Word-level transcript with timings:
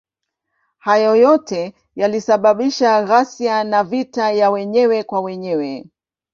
Hayo 0.77 1.15
yote 1.15 1.75
yalisababisha 1.95 3.01
ghasia 3.03 3.63
na 3.63 3.83
vita 3.83 4.31
ya 4.31 4.51
wenyewe 4.51 5.03
kwa 5.03 5.21
wenyewe. 5.21 5.85